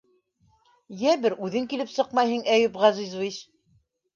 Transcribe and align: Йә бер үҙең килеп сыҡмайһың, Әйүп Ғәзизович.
Йә 1.01 1.13
бер 1.27 1.35
үҙең 1.49 1.67
килеп 1.75 1.93
сыҡмайһың, 1.99 2.41
Әйүп 2.57 2.81
Ғәзизович. 2.87 3.39